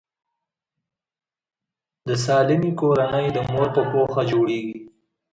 [2.07, 4.77] د سالمې کورنۍ د مور په پوهه جوړیږي.